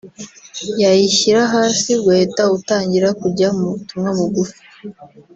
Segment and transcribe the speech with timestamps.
[0.81, 4.59] yayishyira hasi ugahita utangira kujya mu butumwa bugufi